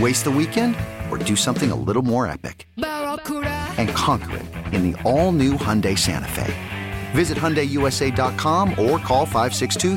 [0.00, 0.74] Waste the weekend
[1.10, 2.66] or do something a little more epic?
[2.76, 6.52] And conquer it in the all new Hyundai Santa Fe.
[7.12, 9.96] Visit HyundaiUSA.com or call 562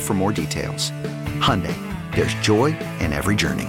[0.00, 0.90] for more details.
[1.40, 1.76] Hyundai,
[2.14, 3.68] there's joy in every journey.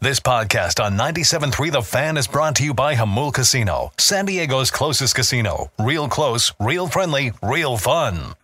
[0.00, 4.70] This podcast on 97.3 The Fan is brought to you by Jamul Casino, San Diego's
[4.70, 5.70] closest casino.
[5.80, 8.34] Real close, real friendly, real fun.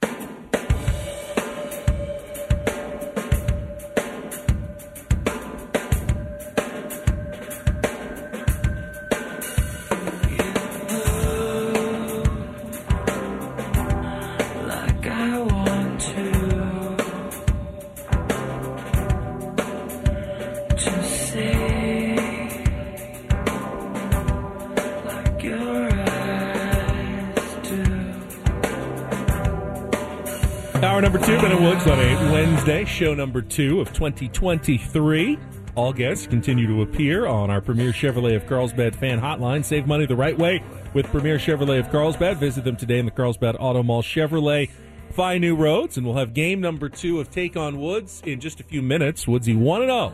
[32.90, 35.38] Show number two of 2023.
[35.74, 39.64] All guests continue to appear on our Premier Chevrolet of Carlsbad fan hotline.
[39.64, 40.62] Save money the right way
[40.92, 42.38] with Premier Chevrolet of Carlsbad.
[42.38, 44.68] Visit them today in the Carlsbad Auto Mall Chevrolet.
[45.12, 48.60] Find new roads, and we'll have game number two of Take on Woods in just
[48.60, 49.26] a few minutes.
[49.26, 50.12] Woodsy 1 0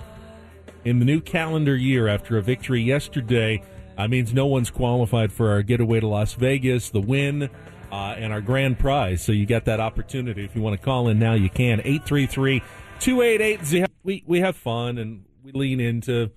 [0.85, 3.63] in the new calendar year after a victory yesterday.
[3.99, 7.51] Uh, means no one's qualified for our getaway to Las Vegas, the Wynn,
[7.91, 9.23] uh, and our grand prize.
[9.23, 10.45] So you got that opportunity.
[10.45, 11.81] If you want to call in now, you can.
[11.81, 12.63] 833
[13.01, 16.31] 288 We We have fun and we lean into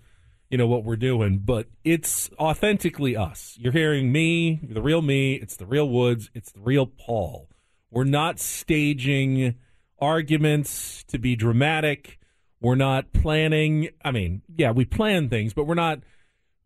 [0.50, 3.56] you know what we're doing, but it's authentically us.
[3.59, 5.36] You're hearing me, the real me.
[5.36, 6.32] It's the real Woods.
[6.34, 7.50] It's the real Paul.
[7.92, 9.56] We're not staging
[10.00, 12.20] arguments to be dramatic.
[12.62, 13.90] We're not planning.
[14.04, 16.00] I mean, yeah, we plan things, but we're not.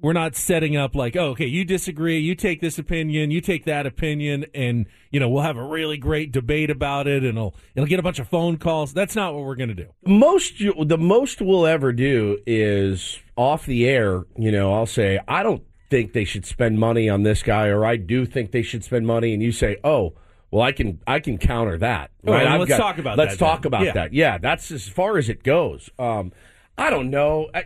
[0.03, 3.64] We're not setting up like, oh, okay, you disagree, you take this opinion, you take
[3.64, 7.56] that opinion, and you know we'll have a really great debate about it, and it'll
[7.74, 8.94] it'll get a bunch of phone calls.
[8.94, 9.88] That's not what we're going to do.
[10.06, 14.25] most the most we'll ever do is off the air.
[14.38, 17.86] You know, I'll say I don't think they should spend money on this guy, or
[17.86, 20.16] I do think they should spend money, and you say, oh,
[20.52, 22.12] well, I can I can counter that.
[22.28, 23.68] All right, I've let's talk about let's that talk then.
[23.68, 23.94] about Yeah.
[23.94, 24.13] that.
[24.13, 25.90] Yeah, that's as far as it goes.
[25.97, 26.34] Um,
[26.78, 27.47] I don't know.
[27.53, 27.63] I,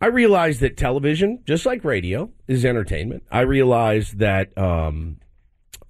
[0.00, 3.22] I realize that television, just like radio, is entertainment.
[3.30, 5.18] I realize that um,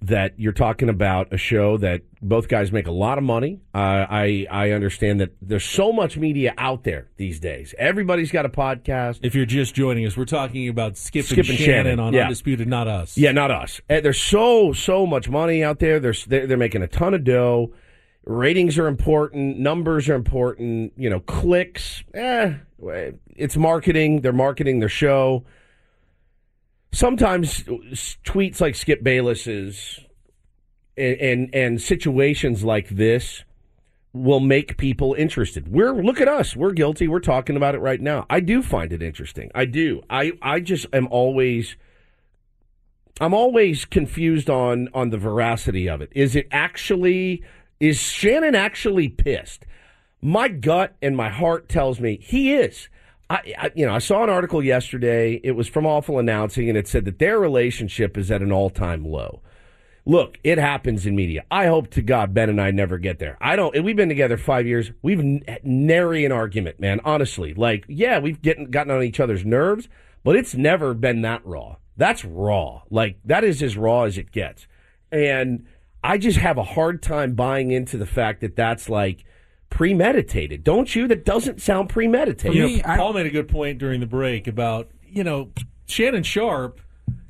[0.01, 3.59] that you're talking about a show that both guys make a lot of money.
[3.73, 7.73] Uh, I I understand that there's so much media out there these days.
[7.77, 9.19] Everybody's got a podcast.
[9.23, 12.13] If you're just joining us, we're talking about Skip, Skip and and Shannon, Shannon, on
[12.13, 12.23] yeah.
[12.23, 13.17] Undisputed, not us.
[13.17, 13.81] Yeah, not us.
[13.89, 15.99] Uh, There's so so much money out there.
[15.99, 17.73] There's they're, they're making a ton of dough.
[18.23, 19.57] Ratings are important.
[19.57, 20.93] Numbers are important.
[20.97, 22.03] You know, clicks.
[22.13, 22.55] Eh,
[23.37, 24.21] it's marketing.
[24.21, 25.45] They're marketing their show.
[26.91, 27.63] Sometimes
[28.25, 29.99] tweets like Skip Bayless's
[30.97, 33.43] and, and and situations like this
[34.13, 35.71] will make people interested.
[35.71, 36.55] We're look at us.
[36.55, 37.07] We're guilty.
[37.07, 38.25] We're talking about it right now.
[38.29, 39.51] I do find it interesting.
[39.53, 40.01] I do.
[40.09, 41.75] I I just am always
[43.19, 46.09] I'm always confused on on the veracity of it.
[46.13, 47.43] Is it actually
[47.79, 49.65] is Shannon actually pissed?
[50.21, 52.89] My gut and my heart tells me he is.
[53.29, 55.39] I, I you know I saw an article yesterday.
[55.43, 58.69] It was from Awful Announcing, and it said that their relationship is at an all
[58.69, 59.41] time low.
[60.05, 61.43] Look, it happens in media.
[61.51, 63.37] I hope to God Ben and I never get there.
[63.41, 63.83] I don't.
[63.83, 64.91] We've been together five years.
[65.01, 67.01] We've n- nary an argument, man.
[67.03, 69.89] Honestly, like yeah, we've getting gotten on each other's nerves,
[70.23, 71.75] but it's never been that raw.
[71.97, 72.83] That's raw.
[72.89, 74.67] Like that is as raw as it gets.
[75.11, 75.65] And
[76.03, 79.25] I just have a hard time buying into the fact that that's like
[79.69, 80.63] premeditated.
[80.63, 81.07] Don't you?
[81.07, 82.55] That doesn't sound premeditated.
[82.55, 85.49] You know, me, I- Paul made a good point during the break about you know
[85.87, 86.81] Shannon Sharpe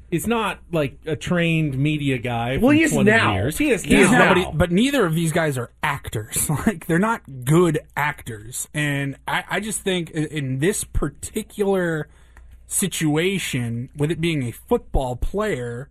[0.10, 2.52] is not like a trained media guy.
[2.56, 3.34] Well, from he is 20 now.
[3.34, 3.58] Years.
[3.58, 4.20] He is He is now.
[4.20, 4.28] now.
[4.30, 6.50] but, he- but neither of these guys are actors.
[6.66, 12.08] Like they're not good actors, and I, I just think in this particular
[12.68, 15.90] situation, with it being a football player,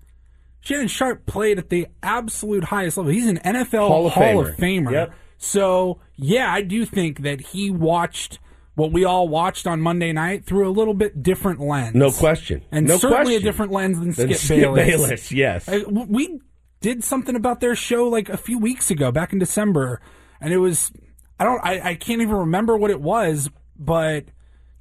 [0.61, 3.13] Shannon Sharpe played at the absolute highest level.
[3.13, 4.85] He's an NFL Hall Hall of of Famer.
[4.87, 4.93] Famer.
[4.93, 5.15] Yep.
[5.39, 8.39] So yeah, I do think that he watched
[8.75, 11.95] what we all watched on Monday night through a little bit different lens.
[11.95, 12.63] No question.
[12.71, 13.41] and No certainly question.
[13.43, 14.87] a different lens than Then Skip, Skip Bayless.
[15.01, 15.69] Bayless, yes.
[15.69, 16.41] I- w- we
[16.81, 20.01] did something about their show like a few weeks ago, back in December,
[20.41, 20.93] and it was
[21.41, 23.49] I don't I, I can't even remember what it was,
[23.79, 24.27] but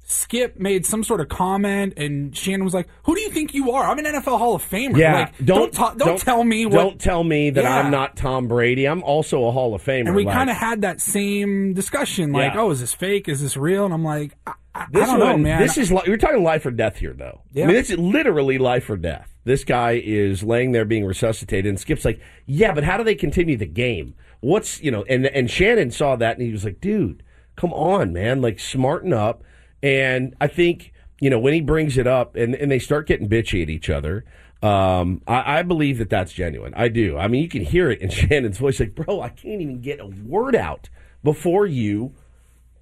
[0.08, 3.72] Skip made some sort of comment, and Shannon was like, "Who do you think you
[3.72, 3.82] are?
[3.90, 4.96] I'm an NFL Hall of Famer.
[4.96, 7.78] Yeah, like, don't ta- don't, tell me what." Don't tell me that Yeah.
[7.80, 8.84] I'm not Tom Brady.
[8.86, 10.06] I'm also a Hall of Famer.
[10.06, 12.60] and we Like, kind of had that same discussion, like, Yeah.
[12.60, 13.28] "Oh, is this fake?
[13.28, 15.60] Is this real?" And I'm like, "I, I, I This don't know, man.
[15.60, 17.40] This is li- you're talking life or death here, though.
[17.52, 17.64] Yeah.
[17.64, 19.34] I mean, is literally life or death.
[19.42, 23.16] This guy is laying there being resuscitated, and Skip's like, "Yeah, but how do they
[23.16, 24.14] continue the game?
[24.38, 27.24] What's you know?" And and Shannon saw that, and he was like, "Dude,
[27.56, 28.40] come on, man!
[28.40, 29.42] Like, smarten up."
[29.82, 33.28] And I think you know when he brings it up, and and they start getting
[33.28, 34.24] bitchy at each other.
[34.62, 36.72] Um, I, I believe that that's genuine.
[36.74, 37.18] I do.
[37.18, 40.00] I mean, you can hear it in Shannon's voice, like, "Bro, I can't even get
[40.00, 40.88] a word out
[41.22, 42.14] before you."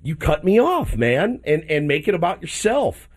[0.05, 3.09] you cut me off, man, and and make it about yourself.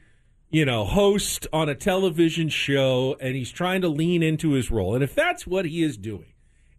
[0.49, 4.95] you know, host on a television show, and he's trying to lean into his role.
[4.95, 6.33] And if that's what he is doing,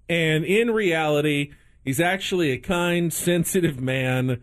[0.09, 1.53] and in reality,
[1.85, 4.43] he's actually a kind, sensitive man,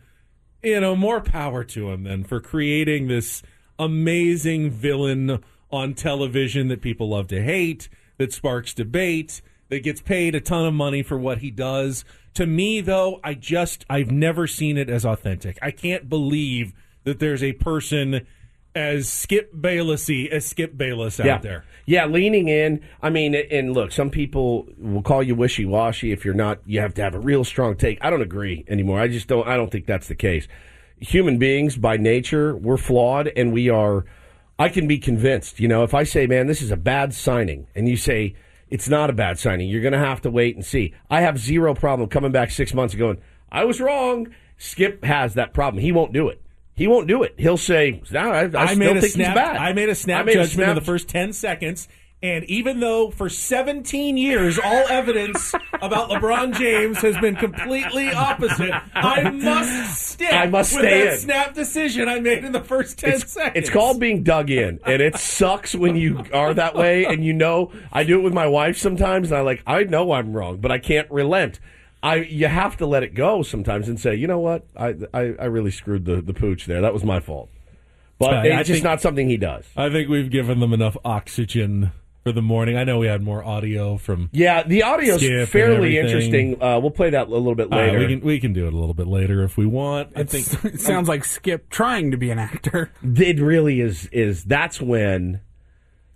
[0.61, 3.41] you know, more power to him then for creating this
[3.79, 10.35] amazing villain on television that people love to hate, that sparks debate, that gets paid
[10.35, 12.05] a ton of money for what he does.
[12.35, 15.57] To me, though, I just, I've never seen it as authentic.
[15.61, 16.73] I can't believe
[17.05, 18.27] that there's a person
[18.75, 21.65] as Skip Baylessy as Skip Bayless out yeah, there.
[21.85, 22.81] yeah, leaning in.
[23.01, 26.59] I mean, and look, some people will call you wishy washy if you're not.
[26.65, 27.97] You have to have a real strong take.
[28.01, 28.99] I don't agree anymore.
[28.99, 29.47] I just don't.
[29.47, 30.47] I don't think that's the case.
[30.99, 34.05] Human beings by nature, we're flawed, and we are.
[34.59, 35.59] I can be convinced.
[35.59, 38.35] You know, if I say, "Man, this is a bad signing," and you say
[38.69, 40.93] it's not a bad signing, you're going to have to wait and see.
[41.09, 43.17] I have zero problem coming back six months and going,
[43.49, 45.81] "I was wrong." Skip has that problem.
[45.81, 46.41] He won't do it.
[46.75, 47.35] He won't do it.
[47.37, 49.27] He'll say, "No, I, I, I still made a think snap.
[49.27, 51.87] he's bad." I made a snap made a judgment in the first ten seconds,
[52.21, 58.73] and even though for 17 years all evidence about LeBron James has been completely opposite,
[58.93, 60.33] I must stick.
[60.33, 61.19] I must with stay that in.
[61.19, 63.53] snap decision I made in the first 10 it's, seconds.
[63.55, 67.05] it's called being dug in, and it sucks when you are that way.
[67.05, 70.11] And you know, I do it with my wife sometimes, and I like, I know
[70.11, 71.59] I'm wrong, but I can't relent.
[72.05, 75.19] I you have to let it go sometimes and say, you know what, I I,
[75.39, 76.81] I really screwed the the pooch there.
[76.81, 77.49] That was my fault.
[78.17, 79.65] But Right, I it's just think- not something he does.
[79.75, 81.91] I think we've given them enough oxygen
[82.23, 82.75] for the morning.
[82.77, 84.29] I know we had more audio from.
[84.31, 86.61] Yeah, the audio's Skip fairly interesting.
[86.63, 87.99] Uh, we'll play that a little bit All right, later.
[87.99, 90.09] we can we can do it a little bit later if we want.
[90.15, 92.89] I think it sounds like Skip trying to be an actor.
[93.03, 95.41] it really is is that's when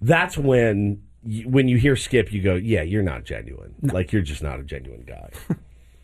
[0.02, 4.22] that's when you, when you hear skip you go yeah you're not genuine like you're
[4.22, 5.30] just not a genuine guy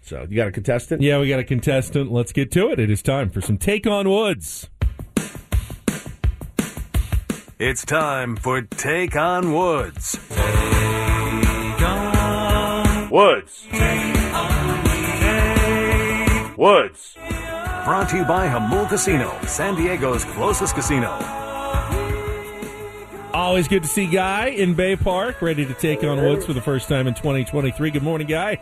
[0.06, 2.12] so you got a contestant Yeah, we got a contestant.
[2.12, 2.80] Let's get to it.
[2.80, 4.70] It is time for some Take on Woods.
[7.58, 10.20] It's time for Take on Woods.
[13.10, 13.68] woods
[16.58, 17.14] woods
[17.86, 21.12] Brought to you by Jamul Casino, San Diego's closest casino.
[23.34, 26.62] Always good to see Guy in Bay Park, ready to take on Woods for the
[26.62, 27.92] first time in 2023.
[27.92, 28.60] Good morning, Guy.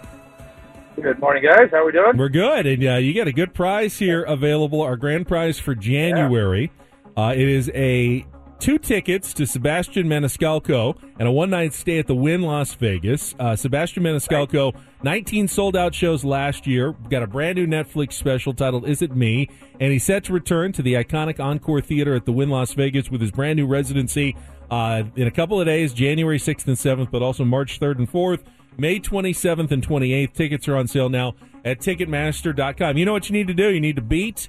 [1.02, 1.70] Good morning, guys.
[1.72, 2.18] How are we doing?
[2.18, 4.82] We're good, and uh, you got a good prize here available.
[4.82, 6.72] Our grand prize for January.
[7.18, 8.26] Uh, it is a
[8.60, 13.34] two tickets to Sebastian Maniscalco and a one night stay at the Wynn Las Vegas.
[13.40, 16.94] Uh, Sebastian Maniscalco, 19 sold out shows last year.
[17.10, 19.50] Got a brand new Netflix special titled Is It Me?
[19.80, 23.10] And he's set to return to the iconic Encore Theater at the Wynn Las Vegas
[23.10, 24.36] with his brand new residency
[24.70, 28.12] uh, in a couple of days, January 6th and 7th, but also March 3rd and
[28.12, 28.44] 4th.
[28.78, 30.34] May 27th and 28th.
[30.34, 32.98] Tickets are on sale now at Ticketmaster.com.
[32.98, 33.70] You know what you need to do?
[33.70, 34.48] You need to beat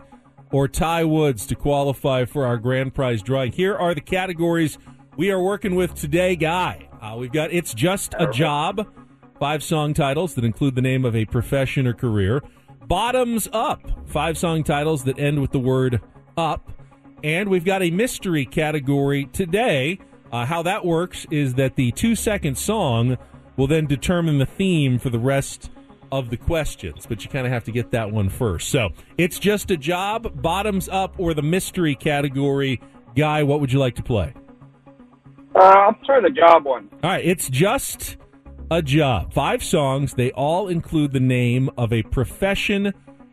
[0.53, 3.53] or tie Woods to qualify for our grand prize drawing.
[3.53, 4.79] Here are the categories
[5.17, 6.89] we are working with today, Guy.
[7.01, 8.87] Uh, we've got It's Just a Job,
[9.39, 12.43] five song titles that include the name of a profession or career.
[12.87, 16.01] Bottoms Up, five song titles that end with the word
[16.37, 16.71] up.
[17.23, 19.99] And we've got a mystery category today.
[20.31, 23.17] Uh, how that works is that the two second song
[23.57, 25.71] will then determine the theme for the rest
[26.13, 28.69] of the questions, but you kind of have to get that one first.
[28.69, 32.81] So it's just a job, bottoms up, or the mystery category.
[33.17, 34.33] Guy, what would you like to play?
[35.55, 36.89] Uh, I'll try the job one.
[37.03, 38.17] All right, it's just
[38.71, 39.33] a job.
[39.33, 40.15] Five songs.
[40.15, 42.93] They all include the name of a profession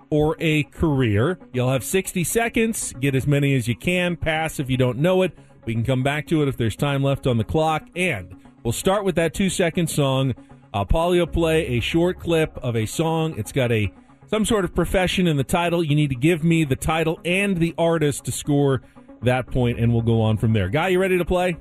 [0.09, 1.39] or a career.
[1.53, 2.93] You'll have 60 seconds.
[2.99, 4.17] Get as many as you can.
[4.17, 5.37] Pass if you don't know it.
[5.65, 7.87] We can come back to it if there's time left on the clock.
[7.95, 10.34] And we'll start with that two second song.
[10.74, 13.36] Uh, Paulie will play a short clip of a song.
[13.38, 13.91] It's got a
[14.27, 15.84] some sort of profession in the title.
[15.84, 18.82] You need to give me the title and the artist to score
[19.24, 20.70] that point, and we'll go on from there.
[20.70, 21.58] Guy, you ready to play?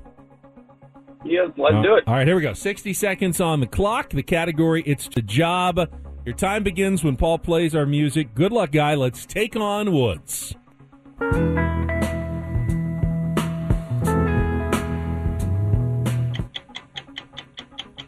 [1.25, 2.03] Yes, let's Uh, do it.
[2.07, 2.53] All right, here we go.
[2.53, 4.09] 60 seconds on the clock.
[4.11, 5.79] The category, it's the job.
[6.25, 8.33] Your time begins when Paul plays our music.
[8.33, 8.95] Good luck, guy.
[8.95, 10.55] Let's take on Woods.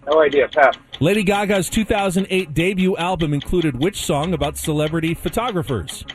[0.07, 0.47] No idea.
[0.47, 0.75] Pass.
[0.99, 6.05] Lady Gaga's 2008 debut album included which song about celebrity photographers?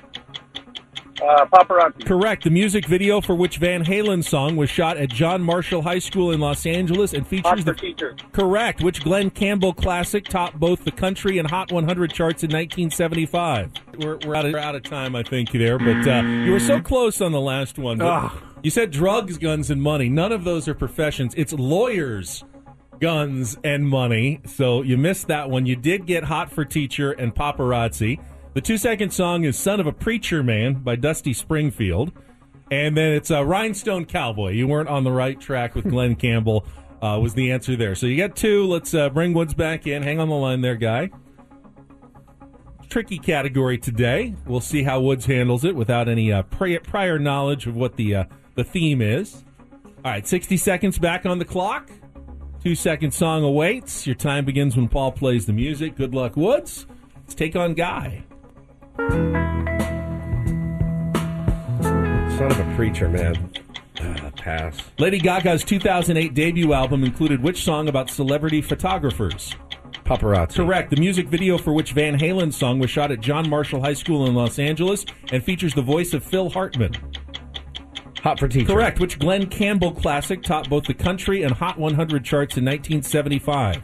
[1.20, 2.06] Uh, paparazzi.
[2.06, 2.44] Correct.
[2.44, 6.30] The music video for which Van Halen song was shot at John Marshall High School
[6.30, 8.16] in Los Angeles and features for the teacher.
[8.32, 8.82] Correct.
[8.82, 13.72] Which Glen Campbell classic topped both the country and Hot 100 charts in 1975?
[13.98, 16.60] We're, we're, out, of, we're out of time, I think, there, but uh, you were
[16.60, 18.00] so close on the last one.
[18.62, 20.08] You said drugs, guns, and money.
[20.08, 21.34] None of those are professions.
[21.36, 22.44] It's lawyers,
[23.00, 24.40] guns, and money.
[24.46, 25.66] So you missed that one.
[25.66, 28.20] You did get Hot for Teacher and Paparazzi.
[28.54, 32.12] The two second song is Son of a Preacher Man by Dusty Springfield.
[32.70, 34.50] And then it's uh, Rhinestone Cowboy.
[34.50, 36.66] You weren't on the right track with Glen Campbell,
[37.00, 37.94] uh, was the answer there.
[37.94, 38.66] So you got two.
[38.66, 40.02] Let's uh, bring Woods back in.
[40.02, 41.10] Hang on the line there, guy.
[42.88, 44.34] Tricky category today.
[44.46, 48.14] We'll see how Woods handles it without any uh, pri- prior knowledge of what the
[48.14, 48.24] uh,
[48.54, 49.44] the theme is.
[50.04, 51.90] All right, 60 seconds back on the clock.
[52.62, 54.06] Two second song awaits.
[54.06, 55.96] Your time begins when Paul plays the music.
[55.96, 56.86] Good luck, Woods.
[57.16, 58.24] Let's take on Guy.
[62.36, 63.52] Son of a preacher, man.
[64.00, 64.76] Ah, pass.
[64.98, 69.54] Lady Gaga's 2008 debut album included which song about celebrity photographers?
[70.04, 70.56] Paparazzi.
[70.56, 70.90] Correct.
[70.90, 74.26] The music video for which Van Halen's song was shot at John Marshall High School
[74.26, 76.92] in Los Angeles and features the voice of Phil Hartman.
[78.22, 78.72] Hot for teacher.
[78.72, 78.98] Correct.
[79.00, 83.82] Which Glen Campbell classic topped both the country and Hot 100 charts in 1975?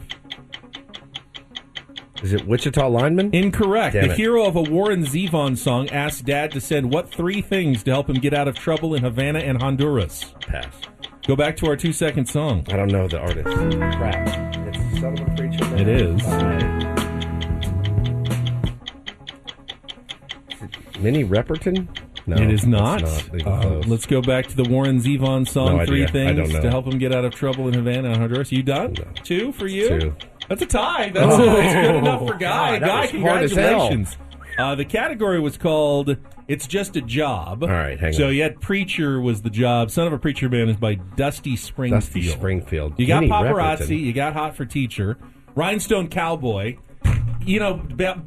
[2.23, 3.33] Is it Wichita lineman?
[3.33, 3.93] Incorrect.
[3.93, 4.17] Damn the it.
[4.17, 8.09] hero of a Warren Zevon song asked Dad to send what three things to help
[8.09, 10.33] him get out of trouble in Havana and Honduras?
[10.41, 10.73] Pass.
[11.27, 12.65] Go back to our two second song.
[12.69, 13.45] I don't know the artist.
[13.45, 14.27] Crap.
[14.67, 15.79] It's Son of a preacher man.
[15.79, 16.21] It is.
[20.95, 21.87] Is Minnie Riperton?
[22.27, 23.03] No, it is it's not.
[23.45, 25.77] Uh, let's go back to the Warren Zevon song.
[25.77, 28.51] No Three things to help him get out of trouble in Havana and Honduras.
[28.51, 28.95] You done?
[29.23, 29.99] Two for you.
[29.99, 30.15] Two.
[30.49, 31.09] That's a tie.
[31.09, 31.45] That's, Oh.
[31.45, 32.79] that's good enough for Guy.
[32.79, 33.69] God, Guy, was hard as hell.
[33.89, 34.17] congratulations.
[34.57, 36.15] Uh, the category was called
[36.47, 38.33] "It's Just a Job." All right, hang so on.
[38.35, 39.91] you had "Preacher" was the job.
[39.91, 42.01] "Son of a Preacher Man" is by Dusty Springfield.
[42.03, 42.93] Dusty Springfield.
[42.97, 43.99] You got Minnie paparazzi.
[43.99, 45.17] You got hot for teacher.
[45.55, 46.77] Rhinestone Cowboy.
[47.45, 47.75] You know,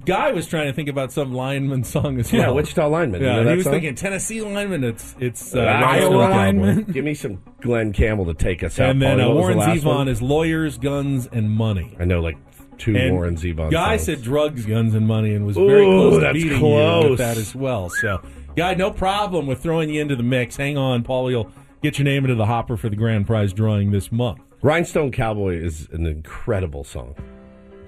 [0.07, 2.43] Guy was trying to think about some lineman song as well.
[2.43, 3.21] Yeah, Wichita lineman.
[3.23, 3.73] Yeah, You know he was song?
[3.75, 4.85] thinking Tennessee lineman.
[4.85, 6.85] It's it's uh, Iowa lineman.
[6.85, 8.91] Give me some Glen Campbell to take us out.
[8.91, 10.09] And then uh, Warren Zevon one?
[10.09, 11.97] is lawyers, guns, and money.
[11.99, 12.37] I know like
[12.79, 13.73] two And Warren Zevon.
[13.73, 14.07] Guy songs.
[14.07, 17.55] said drugs, guns, and money, and was very close to beating you with that as
[17.55, 17.91] well.
[17.91, 18.23] So,
[18.57, 20.57] Guy, no problem with throwing you into the mix.
[20.57, 21.51] Hang on, Paulie will
[21.83, 24.39] get your name into the hopper for the grand prize drawing this month.
[24.63, 27.17] Rhinestone Cowboy is an incredible song.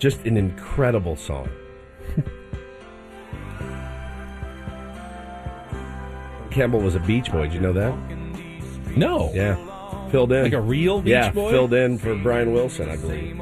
[0.00, 1.48] Just an incredible song.
[6.50, 7.42] Campbell was a Beach Boy.
[7.44, 7.94] Did you know that?
[8.96, 9.56] No, Yeah.
[10.10, 10.42] Filled in.
[10.42, 11.52] like a real Beach yeah, Boy.
[11.52, 13.40] filled in for Brian Wilson, I believe.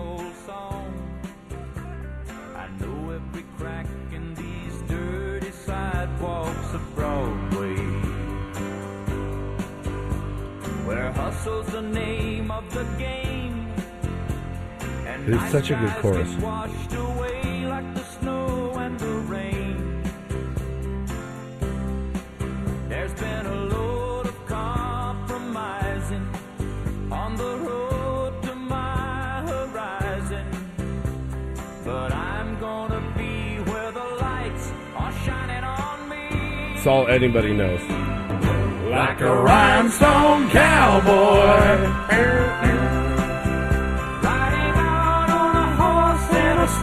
[2.55, 7.77] I know every crack in these dirty sidewalks of Broadway.
[10.87, 13.28] Where hustle's the name of the game.
[15.29, 16.31] It is such a good chorus.
[36.87, 37.83] all anybody knows.
[38.91, 40.55] like the snow and the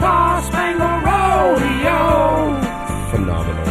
[0.05, 1.99] star spangled rodeo.
[3.09, 3.65] Phenomenal.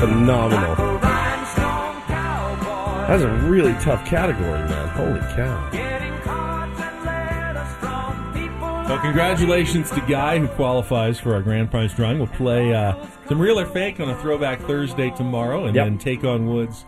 [0.00, 0.72] Phenomenal.
[0.72, 3.06] A rhinestone cowboy.
[3.06, 4.88] That's a really tough category, man.
[4.88, 5.70] Holy cow.
[5.70, 8.58] Getting cards and letters from people.
[8.66, 12.18] Well, congratulations to Guy who qualifies for our grand prize drawing.
[12.18, 12.96] We'll play uh,
[13.28, 15.86] some real or fake on a throwback Thursday tomorrow, and Yep.
[15.86, 16.84] then take on Woods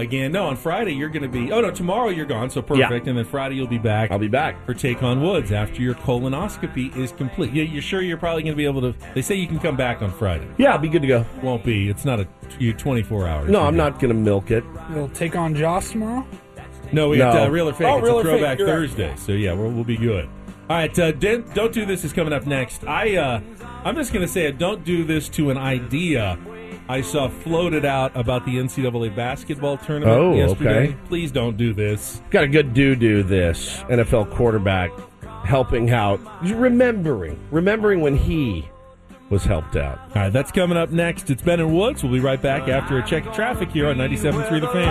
[0.00, 0.32] again.
[0.32, 1.52] No, on Friday you're going to be.
[1.52, 3.06] Oh no, tomorrow you're gone, so perfect.
[3.06, 4.10] And then Friday you'll be back.
[4.10, 4.64] I'll be back.
[4.66, 7.52] for take on Woods after your colonoscopy is complete.
[7.52, 8.94] You, you're sure you're probably going to be able to?
[9.14, 10.48] They say you can come back on Friday.
[10.58, 11.24] Yeah, I'll be good to go.
[11.42, 11.88] Won't be.
[11.88, 12.28] It's not a
[12.58, 13.50] you 24 hours.
[13.50, 14.64] No, I'm not going to milk it.
[14.92, 16.26] You'll take on Joss tomorrow.
[16.92, 17.32] No, we No.
[17.32, 17.86] got uh, real or fake.
[17.86, 18.66] Oh, it's Real a or Fake, throwback right.
[18.66, 19.14] Thursday.
[19.16, 20.28] So yeah, we'll, we'll be good.
[20.68, 22.84] All right, uh, don't, don't do this is coming up next.
[22.84, 23.40] I uh,
[23.84, 24.58] I'm just going to say it.
[24.58, 26.38] Don't do this to an idea.
[26.90, 30.88] I saw floated out about the NCAA basketball tournament Oh, yesterday.
[30.88, 30.96] okay.
[31.06, 32.20] Please don't do this.
[32.30, 33.76] Got a good do do this.
[33.88, 34.90] NFL quarterback
[35.44, 36.18] helping out.
[36.42, 37.38] Remembering.
[37.52, 38.68] Remembering when he
[39.28, 39.98] was helped out.
[40.16, 41.30] All right, that's coming up next.
[41.30, 42.02] It's Ben and Woods.
[42.02, 44.90] We'll be right back after a check of traffic here on 97.3 The Fan.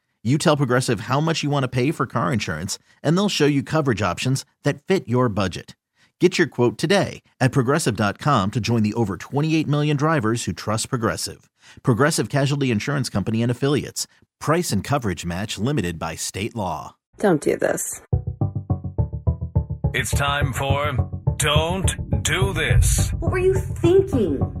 [0.23, 3.47] You tell Progressive how much you want to pay for car insurance, and they'll show
[3.47, 5.75] you coverage options that fit your budget.
[6.19, 10.89] Get your quote today at progressive.com to join the over 28 million drivers who trust
[10.89, 11.49] Progressive.
[11.81, 14.05] Progressive Casualty Insurance Company and Affiliates.
[14.39, 16.95] Price and coverage match limited by state law.
[17.17, 18.03] Don't do this.
[19.95, 20.93] It's time for
[21.37, 23.09] Don't Do This.
[23.13, 24.60] What were you thinking?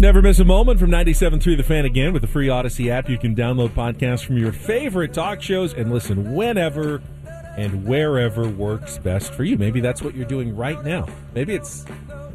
[0.00, 3.08] Never miss a moment from 97.3 The Fan again with the free Audacy app.
[3.08, 7.00] You can download podcasts from your favorite talk shows and listen whenever,
[7.56, 9.56] and wherever works best for you.
[9.56, 11.06] Maybe that's what you're doing right now.
[11.32, 11.88] Maybe it's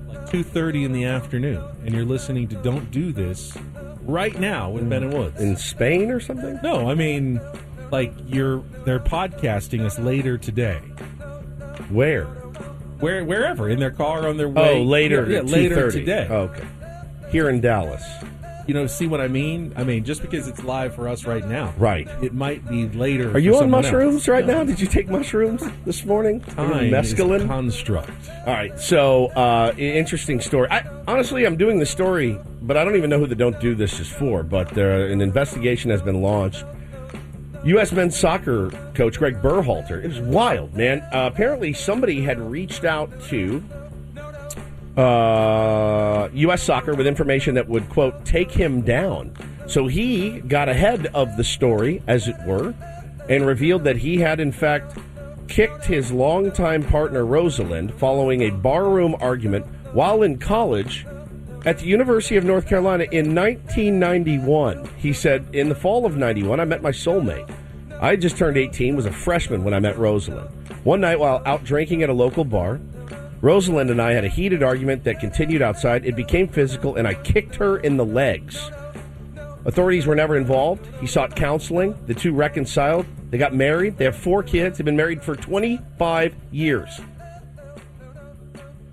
[0.08, 3.56] like 2:30 in the afternoon and you're listening to Don't Do This
[4.04, 5.40] right now with Ben and Woods.
[5.42, 6.60] In Spain or something?
[6.64, 7.42] No, I mean
[7.92, 10.80] like you're they're podcasting us later today.
[11.90, 12.26] Where?
[13.00, 14.80] Where wherever in their car on their oh, way.
[14.80, 15.30] Oh, later.
[15.30, 16.28] Yeah, yeah, later today.
[16.30, 16.66] Oh, okay.
[17.32, 18.04] Here in Dallas.
[18.68, 19.74] You know, see what I mean?
[19.76, 22.08] I mean, just because it's live for us right now, Right.
[22.22, 23.32] It might be later.
[23.32, 24.28] Are you on mushrooms else.
[24.28, 24.60] right No.
[24.60, 24.64] now?
[24.64, 26.42] Did you take mushrooms this morning?
[26.42, 27.48] Time mescaline?
[27.48, 28.12] construct.
[28.46, 28.80] All right.
[28.80, 30.68] So, uh, interesting story.
[30.70, 33.74] I, honestly, I'm doing the story, but I don't even know who the Don't Do
[33.74, 34.44] This is for.
[34.44, 36.64] But there, an investigation has been launched.
[37.66, 37.92] U.S.
[37.92, 40.04] men's soccer coach Greg Berhalter.
[40.04, 41.00] It was wild, man.
[41.12, 43.64] Uh, apparently, somebody had reached out to
[45.00, 46.64] uh, U.S.
[46.64, 49.34] soccer with information that would, quote, take him down.
[49.68, 52.74] So he got ahead of the story, as it were,
[53.30, 54.98] and revealed that he had, in fact,
[55.48, 61.06] kicked his longtime partner, Rosalind, following a barroom argument while in college
[61.66, 64.90] at the University of North Carolina in 1991.
[64.98, 67.50] He said, In the fall of 91, I met my soulmate.
[68.02, 70.50] I just turned 18, was a freshman when I met Rosalind.
[70.84, 72.80] One night while out drinking at a local bar,
[73.42, 76.06] Rosalind and I had a heated argument that continued outside.
[76.06, 78.70] It became physical, and I kicked her in the legs.
[79.66, 80.88] Authorities were never involved.
[81.00, 81.98] He sought counseling.
[82.06, 83.06] The two reconciled.
[83.30, 83.98] They got married.
[83.98, 84.78] They have four kids.
[84.78, 87.00] They've been married for 25 years.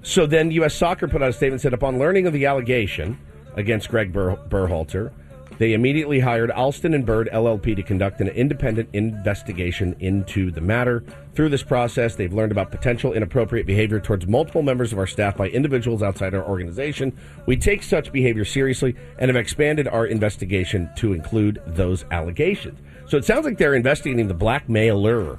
[0.02, 0.74] So then, U.S.
[0.74, 3.18] Soccer put out a statement said, upon learning of the allegation
[3.56, 5.10] against Greg Ber- Berhalter,
[5.58, 11.04] they immediately hired Alston and Bird LLP to conduct an independent investigation into the matter.
[11.34, 15.36] Through this process, they've learned about potential inappropriate behavior towards multiple members of our staff
[15.36, 17.16] by individuals outside our organization.
[17.46, 22.80] We take such behavior seriously and have expanded our investigation to include those allegations.
[23.08, 25.38] So it sounds like they're investigating the blackmailer,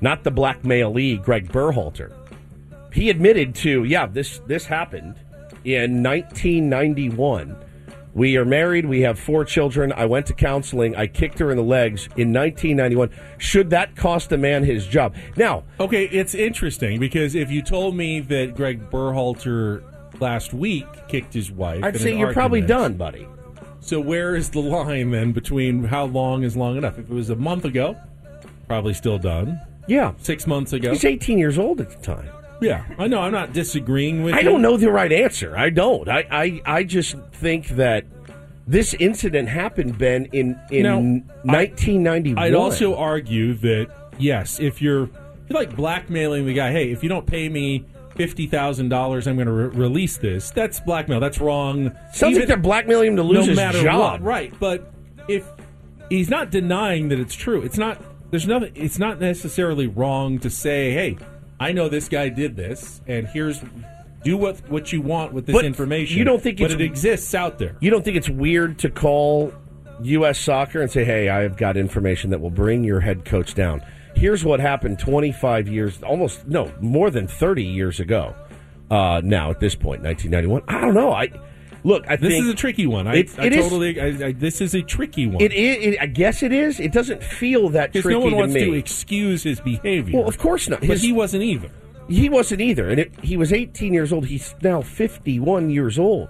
[0.00, 2.12] not the blackmailee, Greg Berhalter
[2.94, 5.16] he admitted to yeah this this happened
[5.64, 7.56] in 1991
[8.14, 8.86] we are married.
[8.86, 9.92] We have four children.
[9.92, 10.94] I went to counseling.
[10.94, 15.14] I kicked her in the legs in 1991 should that cost a man his job?
[15.36, 19.82] Now Okay, it's interesting because if you told me that Greg Berhalter
[20.20, 23.26] last week kicked his wife, i'd say you're probably done buddy.
[23.80, 26.98] So where is the line then between how long is long enough?
[26.98, 27.96] If it was a month ago,
[28.66, 29.60] probably still done.
[29.86, 30.12] yeah.
[30.22, 32.84] Six months ago, he's 18 years old at the time yeah.
[32.98, 33.20] I know.
[33.20, 34.34] I'm not disagreeing with.
[34.34, 34.44] i you.
[34.44, 38.04] don't know the right answer i don't i i, I just think that
[38.66, 40.96] this incident happened ben in in Now,
[41.52, 45.08] 1991 I'd also argue that yes, if you're,
[45.48, 47.84] you're like blackmailing the guy, hey, if you don't pay me
[48.16, 50.50] fifty thousand dollars, I'm going to re- release this.
[50.50, 51.20] That's blackmail.
[51.20, 51.90] That's wrong.
[52.12, 54.54] sounds Even- like they're blackmailing him to lose no his matter job what, right?
[54.58, 54.90] But
[55.28, 55.46] if
[56.08, 58.00] he's not denying that it's true, it's not.
[58.30, 58.72] There's nothing.
[58.74, 61.18] It's not necessarily wrong to say, hey,
[61.60, 63.62] I know this guy did this, and here's
[64.22, 66.18] do what what you want with this But information.
[66.18, 67.76] you don't think but it exists out there?
[67.80, 69.52] You don't think it's weird to call
[70.02, 70.38] U.S.
[70.38, 73.82] Soccer and say, "Hey, I've got information that will bring your head coach down."
[74.16, 78.34] Here's what happened 25 years, almost no, more than 30 years ago.
[78.90, 80.62] Uh, now at this point, 1991.
[80.68, 81.12] I don't know.
[81.12, 81.30] I
[81.84, 82.04] look.
[82.08, 83.06] I This think is a tricky one.
[83.06, 84.00] I, It- I it is- totally.
[84.00, 85.40] I, I, this is a tricky one.
[85.40, 85.94] It is.
[85.94, 86.80] It, I guess it is.
[86.80, 88.64] It doesn't feel that tricky no one to wants me.
[88.64, 90.18] to excuse his behavior.
[90.18, 90.80] well, of course not.
[90.80, 91.70] but he wasn't either.
[92.08, 94.26] He wasn't either, and it, he was 18 years old.
[94.26, 96.28] He's now 51 years old.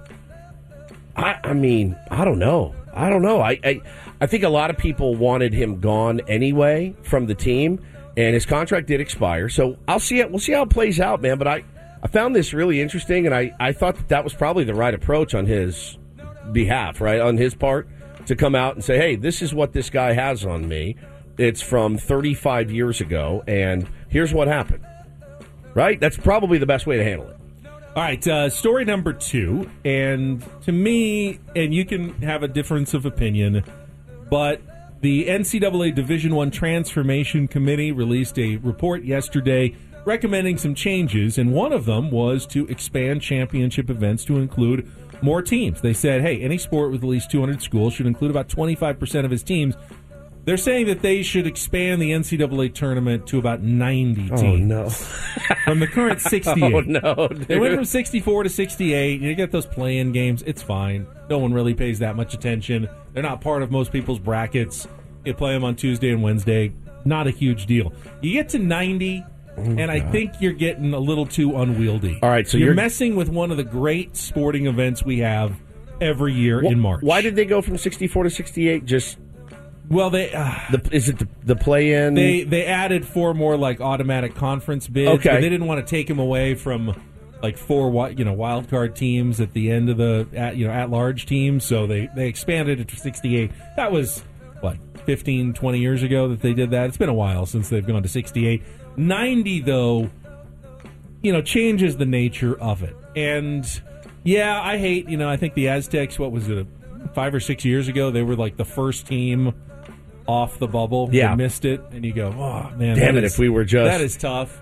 [1.16, 2.74] I, I mean, I don't know.
[2.92, 3.40] I don't know.
[3.40, 3.80] I, I,
[4.20, 7.80] I think a lot of people wanted him gone anyway from the team,
[8.16, 9.48] and his contract did expire.
[9.48, 10.30] So I'll see it.
[10.30, 11.38] We'll see how it plays out, man.
[11.38, 11.64] But I,
[12.04, 14.92] I found this really interesting, and I, I thought that that was probably the right
[14.92, 15.96] approach on his
[16.52, 17.88] behalf, right on his part,
[18.26, 20.96] to come out and say, "Hey, this is what this guy has on me.
[21.38, 24.84] It's from 35 years ago, and here's what happened."
[25.72, 25.98] Right?
[25.98, 27.36] That's probably the best way to handle it.
[27.96, 32.92] All right, uh, story number two, and to me, and you can have a difference
[32.92, 33.64] of opinion,
[34.28, 34.60] but
[35.00, 41.72] the NCAA Division One Transformation Committee released a report yesterday recommending some changes, and one
[41.72, 44.90] of them was to expand championship events to include
[45.22, 45.80] more teams.
[45.80, 49.32] They said, hey, any sport with at least 200 schools should include about 25% of
[49.32, 49.74] its teams.
[50.44, 54.42] They're saying that they should expand the NCAA tournament to about 90 teams.
[54.42, 54.88] Oh no!
[55.64, 56.74] From the current 68.
[56.74, 57.28] Oh no!
[57.28, 59.22] They went from 64 to 68.
[59.22, 60.42] You get those play-in games.
[60.42, 61.06] It's fine.
[61.30, 62.90] No one really pays that much attention.
[63.14, 64.86] They're not part of most people's brackets.
[65.24, 66.74] You play them on Tuesday and Wednesday.
[67.06, 67.94] Not a huge deal.
[68.20, 69.24] You get to 90,
[69.56, 72.18] and I think you're getting a little too unwieldy.
[72.22, 75.54] All right, so you're, you're- messing with one of the great sporting events we have
[76.00, 77.02] every year in March.
[77.02, 78.84] Why did they go from 64 to 68?
[78.84, 79.16] Just
[79.88, 82.14] Well, they uh, The, is it the, the play in?
[82.14, 85.10] they they added four more like automatic conference bids.
[85.20, 85.30] Okay.
[85.30, 87.00] but they didn't want to take him away from
[87.42, 90.66] like four wi- you know wild card teams at the end of the at, you
[90.66, 91.64] know at large teams.
[91.64, 93.50] So they they expanded it to 68.
[93.76, 94.24] That was
[94.60, 96.86] what 15, 20 years ago that they did that.
[96.88, 98.62] It's been a while since they've gone to 68.
[98.96, 100.10] 90 though,
[101.22, 102.96] you know, changes the nature of it.
[103.16, 103.64] And
[104.24, 106.66] yeah, I hate, you know, I think the Aztecs, what was it,
[107.14, 109.54] five or six years ago, they were like the first team
[110.26, 111.08] off the bubble.
[111.12, 111.30] Yeah.
[111.30, 111.80] They missed it.
[111.92, 112.96] And you go, oh, man.
[112.96, 114.60] Damn it, is- if we were just- That is tough.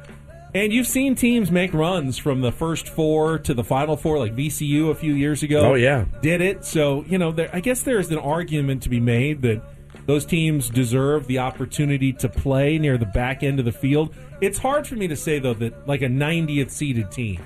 [0.55, 4.37] And you've seen teams make runs from the first four to the final four, like
[4.37, 5.61] VCU a few years ago.
[5.71, 6.05] Oh, yeah.
[6.21, 6.67] Did it.
[6.67, 9.63] So, you know, there, I guess there's an argument to be made that
[10.07, 14.15] those teams deserve the opportunity to play near the back end of the field.
[14.41, 17.41] It's hard for me to say, though, that like a 90th seeded team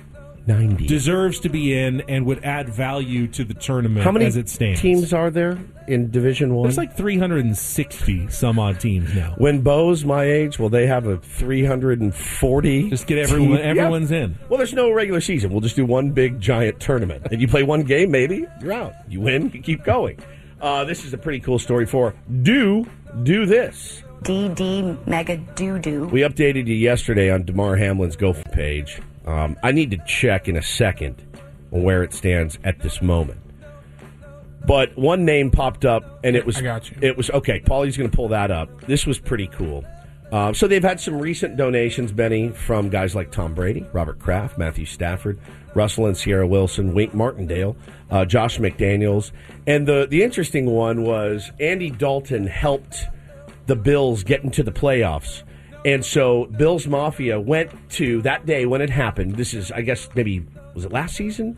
[0.47, 0.87] 90.
[0.87, 4.47] deserves to be in and would add value to the tournament How many as it
[4.49, 4.79] stands.
[4.81, 6.63] teams are there in Division One?
[6.63, 9.35] There's like 360 some odd teams now.
[9.37, 12.89] when Bo's my age, will they have a 340?
[12.89, 13.57] Just get everyone.
[13.57, 13.65] team?
[13.67, 14.23] Everyone's Yeah.
[14.23, 14.37] in.
[14.49, 15.51] Well, there's no regular season.
[15.51, 18.11] We'll just do one big giant tournament, and you play one game.
[18.11, 18.93] Maybe you're out.
[19.09, 19.51] You win.
[19.53, 20.17] You keep going.
[20.61, 22.85] Uh, this is a pretty cool story for do
[23.23, 24.03] do this.
[24.23, 26.07] DD Mega Doo Doo.
[26.07, 28.99] We updated you yesterday on Damar Hamlin's Go page.
[29.25, 31.21] Um, I need to check in a second
[31.71, 33.39] on where it stands at this moment.
[34.65, 36.97] But one name popped up, and it was I got you.
[37.01, 37.61] It was okay.
[37.61, 38.81] Paulie's going to pull that up.
[38.81, 39.85] This was pretty cool.
[40.31, 44.57] Um, so they've had some recent donations, Benny, from guys like Tom Brady, Robert Kraft,
[44.57, 45.39] Matthew Stafford,
[45.73, 47.77] Russell and Sierra Wilson, Wink Martindale,
[48.11, 49.31] uh, Josh McDaniels,
[49.65, 53.05] and the the interesting one was Andy Dalton helped
[53.67, 55.43] the Bills get into the playoffs.
[55.85, 59.35] And so Bills Mafia went to that day when it happened.
[59.35, 61.57] This is, I guess, maybe, was it last season?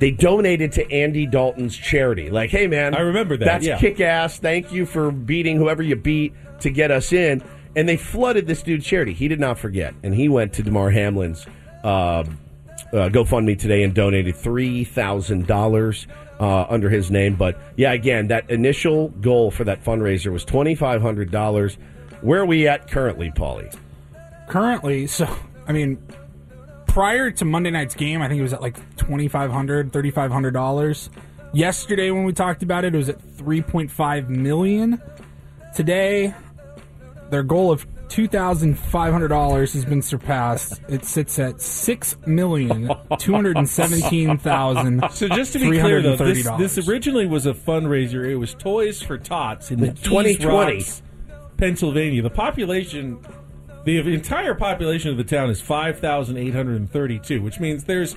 [0.00, 2.28] They donated to Andy Dalton's charity.
[2.28, 2.94] Like, hey, man.
[2.94, 3.78] I remember that, That's yeah.
[3.78, 4.38] kick ass.
[4.38, 7.42] Thank you for beating whoever you beat to get us in.
[7.74, 9.14] And they flooded this dude's charity.
[9.14, 9.94] He did not forget.
[10.02, 11.46] And he went to Damar Hamlin's
[11.82, 12.24] uh, uh,
[12.92, 16.06] GoFundMe today and donated $3,000
[16.38, 17.36] uh, under his name.
[17.36, 21.76] But yeah, again, that initial goal for that fundraiser was $2,500.
[22.20, 23.74] Where are we at currently, Paulie?
[24.48, 25.26] Currently, so
[25.66, 25.98] I mean,
[26.86, 30.10] prior to Monday night's game, I think it was at like twenty five hundred, thirty
[30.10, 31.10] five hundred dollars.
[31.52, 35.00] Yesterday, when we talked about it, it was at three point five million.
[35.74, 36.34] Today,
[37.32, 40.80] their goal of two thousand five hundred dollars has been surpassed.
[40.88, 45.02] It sits at six million two hundred and seventeen thousand.
[45.10, 48.28] So just to be clear, though, this, this originally was a fundraiser.
[48.28, 50.84] It was Toys for Tots in the 2020.
[51.56, 52.22] Pennsylvania.
[52.22, 53.24] The population,
[53.84, 57.84] the entire population of the town is five thousand eight hundred and thirty-two, which means
[57.84, 58.14] there's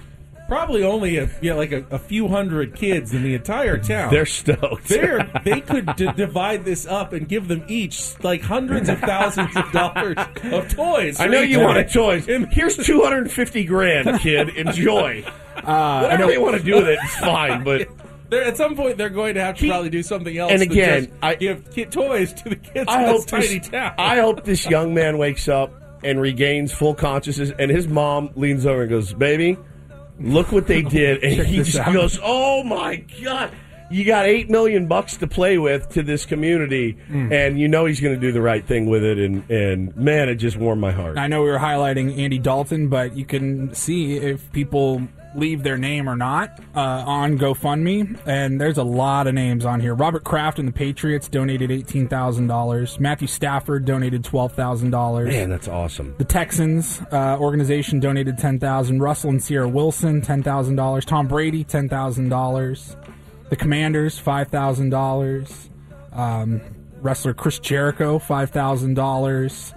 [0.47, 4.11] probably only a yeah like a, a few hundred kids in the entire town.
[4.11, 4.87] They're stoked.
[4.87, 9.55] They're, they could d- divide this up and give them each like hundreds of thousands
[9.55, 11.19] of dollars of toys.
[11.19, 12.25] I know you want wanted toys.
[12.51, 14.49] Here's 250 grand, kid.
[14.49, 15.25] Enjoy.
[15.55, 17.63] Uh, Whatever they want to do with it, it's fine.
[17.63, 17.87] But
[18.29, 20.51] They're, at some point, they're going to have to probably do something else.
[20.51, 23.69] and again, just give kid toys to the kids I in hope this tiny this,
[23.69, 23.93] town.
[23.97, 25.71] I hope this young man wakes up
[26.03, 29.57] and regains full consciousness, and his mom leans over and goes, "Baby,
[30.19, 33.51] look what they did," and he just goes, "Oh my god."
[33.91, 37.31] You got eight million bucks to play with to this community, Mm.
[37.31, 39.19] and you know he's going to do the right thing with it.
[39.19, 41.19] And, and man, it just warmed my heart.
[41.19, 45.03] I know we were highlighting Andy Dalton, but you can see if people
[45.35, 49.79] leave their name or not uh, on GoFundMe, and there's a lot of names on
[49.79, 49.93] here.
[49.93, 52.99] Robert Kraft and the Patriots donated eighteen thousand dollars.
[52.99, 55.27] Matthew Stafford donated twelve thousand dollars.
[55.27, 56.15] Man, that's awesome.
[56.17, 58.99] The Texans uh, organization donated ten thousand.
[58.99, 61.05] Russell and Sierra Wilson ten thousand dollars.
[61.05, 62.95] Tom Brady ten thousand dollars.
[63.49, 65.69] The Commanders five thousand dollars.
[66.11, 66.61] Um,
[67.01, 69.73] wrestler Chris Jericho five thousand dollars.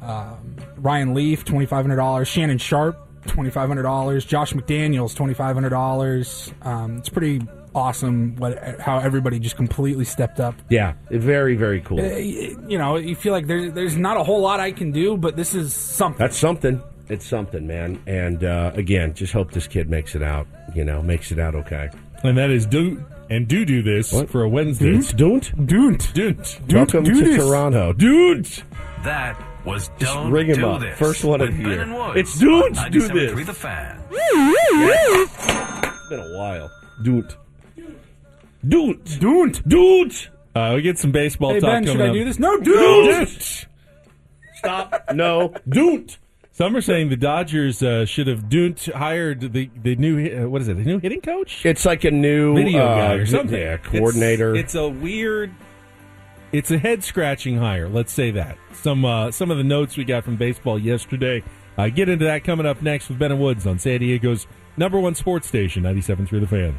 [0.00, 2.28] Um, Ryan Leaf twenty five hundred dollars.
[2.28, 4.24] Shannon Sharpe twenty five hundred dollars.
[4.24, 6.52] Josh McDaniels twenty five hundred dollars.
[6.62, 7.40] Um, it's pretty
[7.74, 12.00] awesome what how everybody just completely stepped up Yeah, very very cool.
[12.00, 15.16] uh, you know, you feel like there's there's not a whole lot I can do,
[15.16, 16.18] but this is something.
[16.18, 16.82] That's something.
[17.08, 18.02] It's something, man.
[18.06, 20.46] And uh, again, just hope this kid makes it out.
[20.74, 21.88] You know, makes it out okay.
[22.24, 24.96] and that is do and do do this for a Wednesday.
[24.96, 25.66] It's don't.
[25.66, 26.14] Don't.
[26.14, 26.72] Don't.
[26.72, 27.36] Welcome do to this.
[27.36, 28.48] Toronto, dude.
[29.04, 30.80] That was Don't ring him Do up.
[30.80, 30.98] This.
[30.98, 31.94] First one of with the year.
[31.94, 33.46] Woods It's Dudes on Do This.
[33.46, 34.02] The Fan.
[34.10, 36.70] It's been a while.
[37.04, 37.36] Don't.
[38.66, 39.20] Don't.
[39.20, 39.68] Don't.
[39.68, 40.28] Don't.
[40.54, 42.38] Uh, we get some baseball Hey talk Ben, should coming I do this?
[42.38, 43.26] No, Don't.
[43.26, 43.66] dude.
[44.56, 45.12] Stop.
[45.14, 45.52] No.
[45.68, 46.16] Don't.
[46.52, 50.62] Some are saying the Dodgers uh, should have don't hired the the new uh, what
[50.62, 53.58] is it the new hitting coach It's like a new video uh, guy or something
[53.60, 54.54] Yeah, It's- coordinator.
[54.54, 55.52] It's, a weird.
[56.56, 57.86] It's a head scratching hire.
[57.86, 58.56] Let's say that.
[58.72, 61.42] Some uh, some of the notes we got from baseball yesterday.
[61.76, 64.46] Uh, get into that coming up next with Ben and Woods on San Diego's
[64.78, 66.78] number one sports station, 97 through the fan.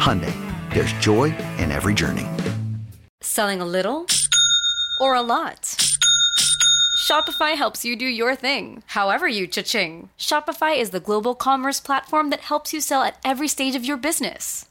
[0.00, 0.34] Hyundai,
[0.72, 1.24] there's joy
[1.58, 2.26] in every journey.
[3.20, 4.06] Selling a little
[4.98, 5.76] or a lot?
[7.06, 10.08] Shopify helps you do your thing, however you cha-ching.
[10.18, 13.98] Shopify is the global commerce platform that helps you sell at every stage of your
[13.98, 14.64] business.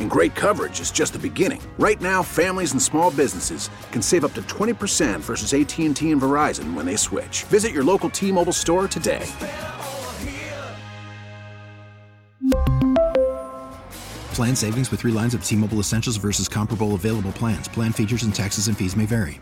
[0.00, 1.60] And great coverage is just the beginning.
[1.78, 6.74] Right now, families and small businesses can save up to 20% versus AT&T and Verizon
[6.74, 7.44] when they switch.
[7.44, 9.24] Visit your local T-Mobile store today.
[14.38, 17.66] Plan savings with three lines of T Mobile Essentials versus comparable available plans.
[17.66, 19.40] Plan features and taxes and fees may vary.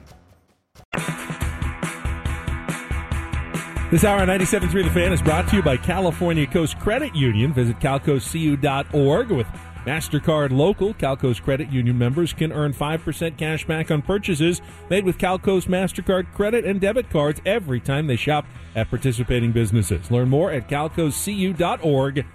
[3.90, 7.53] This hour on 97.3 The Fan is brought to you by California Coast Credit Union.
[7.53, 9.47] Visit calcocu.org with
[9.87, 10.92] MasterCard Local.
[10.94, 16.33] CalCoast Credit Union members can earn 5% cash back on purchases made with CalCoast MasterCard
[16.35, 18.44] credit and debit cards every time they shop
[18.75, 20.10] at participating businesses.
[20.10, 22.27] Learn more at calcocu.org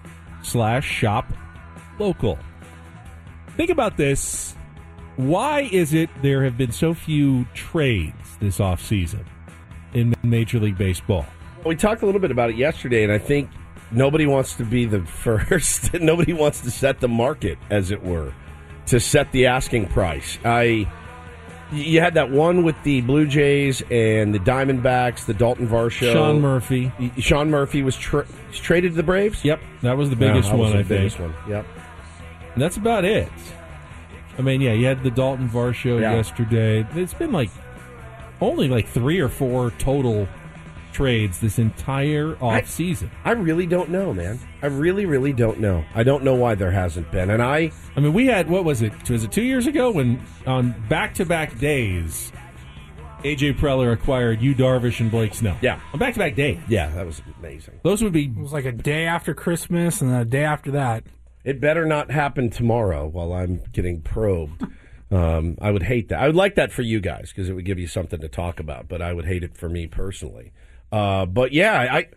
[0.43, 1.34] slash shop
[1.99, 2.39] local.
[3.57, 4.55] Think about this.
[5.17, 9.25] Why is it there have been so few trades this offseason
[9.93, 11.25] in Major League Baseball?
[11.65, 13.49] We talked a little bit about it yesterday, and I think
[13.91, 15.93] nobody wants to be the first.
[15.93, 18.33] nobody wants to set the market, as it were,
[18.87, 20.37] to set the asking price.
[20.43, 20.87] I
[21.71, 26.11] You had that one with the Blue Jays and the Diamondbacks, the Dalton Varsho.
[26.11, 26.91] Sean Murphy.
[27.17, 29.43] Sean Murphy was tra- traded to the Braves.
[29.45, 30.83] Yep, that was the biggest Yeah, that was one.
[30.87, 31.19] the I think.
[31.19, 31.33] one.
[31.49, 31.65] Yep.
[32.53, 33.29] And that's about it.
[34.37, 36.15] I mean, yeah, you had the Dalton Varsho Yeah.
[36.15, 36.85] yesterday.
[36.95, 37.49] It's been like
[38.41, 40.27] only like three or four total
[40.91, 43.11] trades this entire off season.
[43.23, 44.39] I really don't know, man.
[44.61, 45.83] I really, really don't know.
[45.95, 47.29] I don't know why there hasn't been.
[47.29, 49.09] And I, I mean, we had what was it?
[49.09, 52.31] Was it two years ago when on back to back days,
[53.23, 55.57] AJ Preller acquired Yu Darvish and Blake Snell.
[55.61, 56.59] Yeah, on back to back day.
[56.67, 57.79] yeah, that was amazing.
[57.83, 60.71] Those would be It was like a day after Christmas and then a day after
[60.71, 61.03] that.
[61.43, 64.65] It better not happen tomorrow while I'm getting probed.
[65.11, 66.21] Um, I would hate that.
[66.21, 68.61] I would like that for you guys because it would give you something to talk
[68.61, 68.87] about.
[68.87, 70.53] But I would hate it for me personally.
[70.91, 72.07] Uh, but yeah, I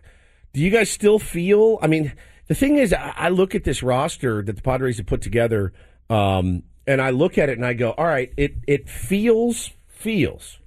[0.53, 0.61] do.
[0.61, 1.79] You guys still feel?
[1.83, 2.13] I mean,
[2.49, 5.73] the thing is, I, look at this roster that the Padres have put together,
[6.11, 10.59] um, and I look at it and I go, "All right, it it feels feels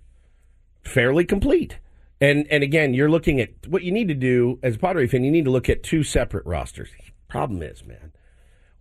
[0.84, 1.78] fairly complete."
[2.20, 5.24] And and again, you're looking at what you need to do as a Padre fan.
[5.24, 6.90] You need to look at two separate rosters.
[7.28, 8.14] Problem is, man,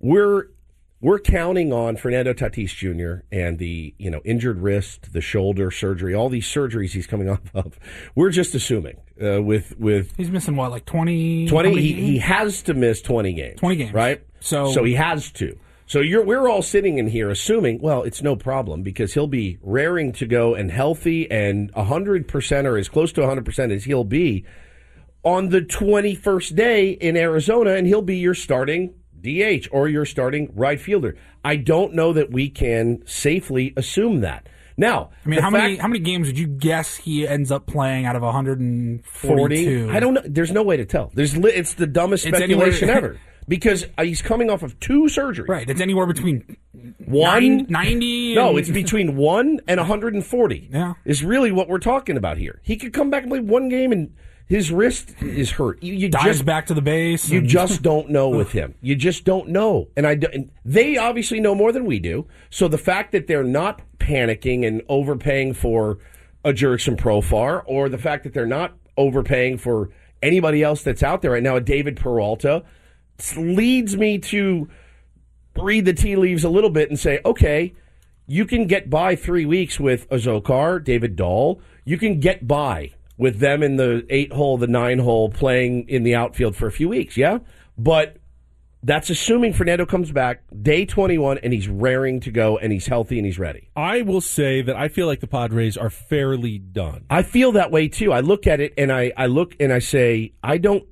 [0.00, 0.46] we're
[1.06, 3.24] we're counting on Fernando Tatis Jr.
[3.30, 7.40] and the you know injured wrist, the shoulder surgery, all these surgeries he's coming off
[7.54, 7.78] of.
[8.16, 11.46] We're just assuming uh, with with He's missing what, like 20?
[11.46, 11.68] twenty.
[11.68, 13.60] how many He, he has to miss twenty games.
[13.60, 13.92] 20 games.
[13.92, 14.20] right?
[14.40, 15.56] So- so he has to.
[15.86, 19.58] So you're we're all sitting in here assuming, well, it's no problem because he'll be
[19.62, 23.84] raring to go and healthy and hundred percent or as close to hundred percent as
[23.84, 24.44] he'll be
[25.22, 28.94] on the twenty first day in Arizona, and he'll be your starting
[29.26, 31.16] DH or your starting right fielder.
[31.44, 34.48] I don't know that we can safely assume that.
[34.78, 38.04] Now, I mean, how many how many games would you guess he ends up playing
[38.06, 39.88] out of 142?
[39.90, 42.90] i don't know there's no way to tell there's it's the dumbest It's anywhere- speculation
[42.90, 46.56] ever because uh, he's coming off of two surgeries Right, it's anywhere between
[46.98, 50.94] one nine- 90 no it's between 1 and 140 Yeah.
[51.04, 53.92] is really what we're talking about here he could come back and play one game
[53.92, 54.14] and
[54.48, 57.28] his wrist is hurt you, you dives just back to the base.
[57.28, 58.74] you and- just don't know with him.
[58.80, 60.12] You just don't know, and I.
[60.32, 62.26] And they obviously know more than we do.
[62.50, 65.98] So the fact that they're not panicking and overpaying for
[66.44, 69.90] a Jurickson Profar, or the fact that they're not overpaying for
[70.22, 72.62] anybody else that's out there right now, a David Peralta,
[73.36, 74.68] leads me to
[75.56, 77.74] read the tea leaves a little bit and say, okay,
[78.26, 81.60] you can get by three weeks with Azocar, David Dahl.
[81.84, 86.02] You can get by with them in the eight hole, the nine hole, playing in
[86.02, 87.38] the outfield for a few weeks, yeah?
[87.78, 88.18] But
[88.82, 93.18] that's assuming Fernando comes back day 21 and he's raring to go and he's healthy
[93.18, 93.68] and he's ready.
[93.74, 97.04] I will say that I feel like the Padres are fairly done.
[97.10, 98.12] I feel that way too.
[98.12, 100.84] I look at it and I, I look and I say, I don't.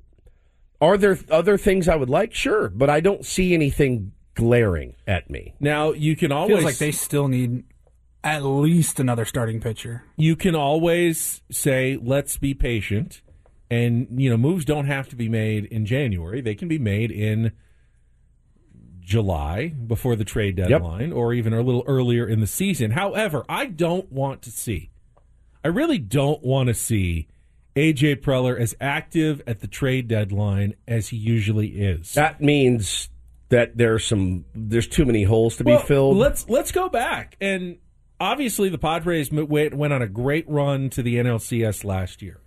[0.80, 2.34] Are there other things I would like?
[2.34, 5.54] Sure, but I don't see anything glaring at me.
[5.60, 7.64] Now you can always feels like they still need
[8.24, 10.02] at least another starting pitcher.
[10.16, 13.20] you can always say let's be patient.
[13.70, 16.40] And you know moves don't have to be made in January.
[16.40, 17.52] They can be made in
[19.00, 22.90] July before the trade deadline or even a little earlier in the season.
[22.92, 24.90] However I don't want to see
[25.64, 27.26] I really don't want to see
[27.74, 32.12] AJ Preller as active at the trade deadline as he usually is.
[32.14, 33.08] That means
[33.48, 36.18] that there's some there's too many holes to be filled.
[36.18, 37.78] Let's let's go back and
[38.20, 42.40] obviously the Padres went, went on a great run to the NLCS last year.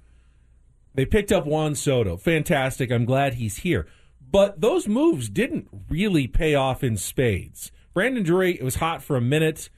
[0.96, 2.92] They picked up Juan Soto, fantastic.
[2.92, 3.86] I'm glad he's here,
[4.32, 7.72] but those moves didn't really pay off in spades.
[7.94, 9.70] Brandon Drury it was hot for a minute.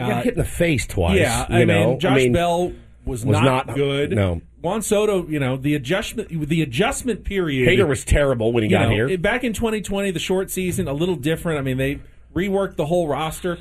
[0.00, 1.18] You got Uh, hit in the face twice.
[1.18, 1.90] yeah, I know?
[1.90, 2.72] mean Josh I mean, Bell
[3.04, 4.10] was, was not, not- good.
[4.12, 4.40] no.
[4.62, 7.68] Juan Soto, you know the adjustment the adjustment period.
[7.68, 9.18] Hader was terrible when he got know, here.
[9.18, 11.58] Back in 2020, the short season, a little different.
[11.58, 11.98] I mean, they
[12.34, 13.58] reworked the whole roster.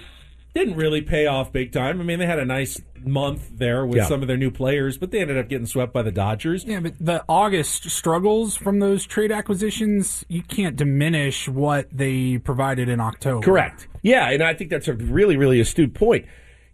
[0.56, 2.00] Didn't really pay off big time.
[2.00, 4.06] I mean, they had a nice month there with Yeah.
[4.06, 6.64] some of their new players, but they ended up getting swept by the Dodgers.
[6.66, 12.88] Yeah, but the August struggles from those trade acquisitions, you can't diminish what they provided
[12.88, 13.44] in October.
[13.44, 13.88] Correct.
[14.04, 16.26] Yeah, and I think that's a really, really astute point.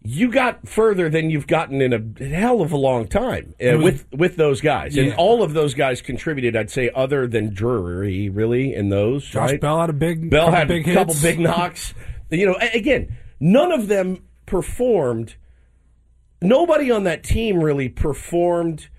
[0.03, 3.83] You got further than you've gotten in a hell of a long time uh, Mhm.
[3.83, 6.55] with with those guys, and all of those guys contributed.
[6.55, 9.25] I'd say, other than Drury, really, in those.
[9.25, 9.59] Josh right?
[9.61, 11.23] Bell had a big Bell couple had big a couple hits.
[11.23, 11.93] big knocks.
[12.29, 13.09] You know, again,
[13.39, 15.35] none of them performed.
[16.41, 18.89] Nobody on that team really performed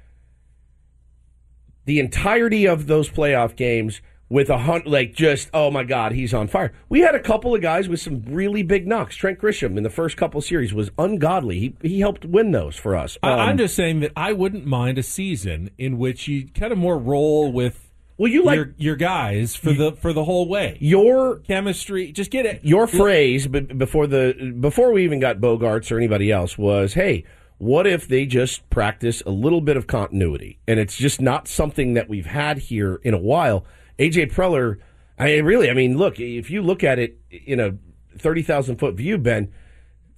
[1.86, 6.32] the entirety of those playoff games with a hunt like just oh my god he's
[6.32, 6.72] on fire.
[6.88, 9.16] We had a couple of guys with some really big knocks.
[9.16, 11.59] Trent Grisham in the first couple series was ungodly.
[11.59, 13.18] He he helped win those for us.
[13.22, 16.78] Um, I'm just saying that I wouldn't mind a season in which you kind of
[16.78, 17.89] more roll with
[18.21, 20.77] Well, you like your, your guys for the for the whole way.
[20.79, 22.62] Your chemistry, just get it.
[22.62, 27.25] Your phrase b- before the before we even got Bogaerts or anybody else was, "Hey,
[27.57, 31.95] what if they just practice a little bit of continuity?" And it's just not something
[31.95, 33.64] that we've had here in a while.
[33.99, 34.77] AJ Preller,
[35.18, 37.79] I really, I mean, look, if you look at it in a
[38.18, 39.51] thirty thousand foot view, Ben,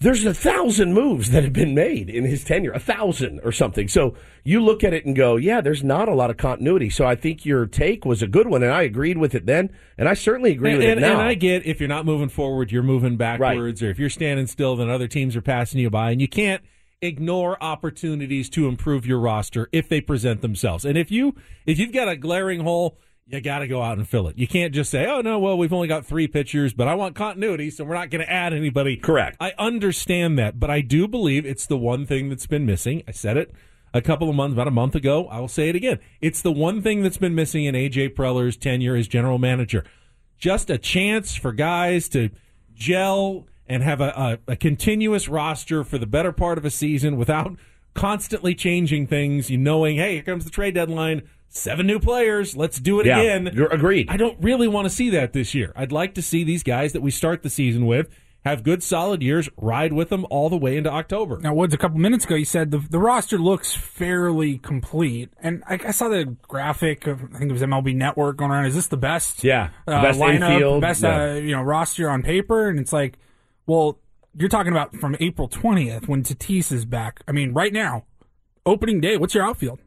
[0.02, 3.88] there's a thousand moves that have been made in his tenure, a thousand or something.
[3.88, 6.90] So you look at it and go, yeah, there's not a lot of continuity.
[6.90, 9.70] So I think your take was a good one, and I agreed with it then,
[9.96, 11.20] and I certainly agree and, with and, it now.
[11.20, 14.46] And I get if you're not moving forward, you're moving backwards, or if you're standing
[14.46, 16.62] still, then other teams are passing you by, and you can't
[17.00, 20.84] ignore opportunities to improve your roster if they present themselves.
[20.84, 21.34] And if you
[21.66, 24.36] if you've got a glaring hole you got to go out and fill it.
[24.36, 27.14] You can't just say, "Oh no, well we've only got three pitchers, but I want
[27.14, 29.36] continuity, so we're not going to add anybody." Correct.
[29.40, 33.02] I understand that, but I do believe it's the one thing that's been missing.
[33.06, 33.54] I said it
[33.94, 35.26] a couple of months, about a month ago.
[35.28, 35.98] I will say it again.
[36.20, 39.84] It's the one thing that's been missing in AJ Preller's tenure as general manager.
[40.38, 42.30] Just a chance for guys to
[42.74, 47.16] gel and have a, a, a continuous roster for the better part of a season
[47.16, 47.56] without
[47.94, 49.50] constantly changing things.
[49.50, 51.22] You knowing, hey, here comes the trade deadline
[51.52, 52.56] seven new players.
[52.56, 53.50] Let's do it Yeah, again.
[53.54, 54.08] you're agreed.
[54.10, 55.72] I don't really want to see that this year.
[55.76, 58.08] I'd like to see these guys that we start the season with
[58.44, 61.38] have good, solid years, ride with them all the way into October.
[61.38, 65.30] Now, Woods, a couple minutes ago, you said the, the roster looks fairly complete.
[65.40, 68.66] And I, I saw the graphic of, I think it was MLB Network going around.
[68.66, 71.22] Is this the best, Yeah, the uh, best lineup, infield, best yeah.
[71.22, 72.68] uh, you know roster on paper?
[72.68, 73.16] And it's like,
[73.66, 74.00] well,
[74.36, 77.20] you're talking about from April 20th when Tatis is back.
[77.28, 78.06] I mean, right now,
[78.66, 79.78] opening day, what's your outfield?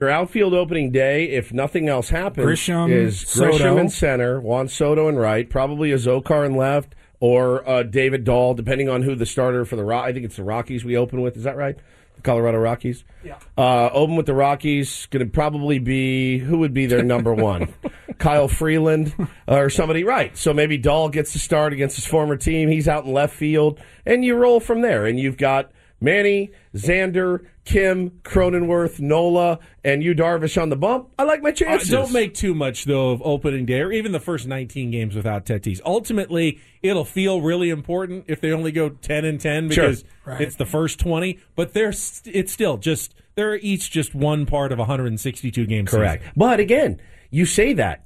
[0.00, 3.52] Your outfield opening day, if nothing else happens, Grisham, is Soto.
[3.56, 8.54] Grisham in center, Juan Soto in right, probably Azocar in left, or uh, David Dahl,
[8.54, 10.04] depending on who the starter for the Rock.
[10.04, 11.36] I think it's the Rockies we open with.
[11.36, 11.76] Is that right?
[12.16, 13.04] The Colorado Rockies.
[13.22, 13.38] Yeah.
[13.56, 15.06] Uh, open with the Rockies.
[15.06, 17.72] Going to probably be who would be their number one?
[18.18, 19.14] Kyle Freeland
[19.46, 20.36] or somebody, right?
[20.36, 22.68] So maybe Dahl gets to start against his former team.
[22.68, 25.06] He's out in left field, and you roll from there.
[25.06, 25.70] And you've got
[26.00, 31.10] Manny, Xander, Kim, Cronenworth, Nola, and Yu Darvish on the bump.
[31.18, 31.90] I like my Uh, chances.
[31.90, 35.46] don't make too much though of opening day or even the first 19 games without
[35.46, 35.80] Tatis.
[35.84, 39.84] Ultimately, it'll feel really important if they only go 10 and 10 Sure.
[39.84, 40.40] because Right.
[40.40, 41.38] it's the first 20.
[41.54, 45.90] But they're st- it's still just they're each just one part of a 162 games.
[45.90, 46.22] Correct.
[46.22, 46.32] season.
[46.36, 47.00] But again,
[47.30, 48.04] you say that.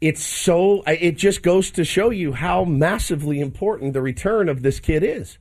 [0.00, 4.80] It's so, it just goes to show you how massively important the return of this
[4.80, 5.38] kid is.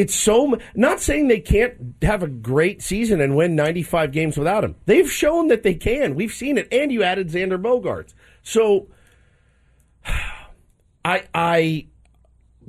[0.00, 4.64] It's so, not saying they can't have a great season and win 95 games without
[4.64, 4.76] him.
[4.86, 6.14] They've shown that they can.
[6.14, 6.68] We've seen it.
[6.72, 8.14] And you added Xander Bogaerts.
[8.42, 8.88] So,
[11.04, 11.88] I, I,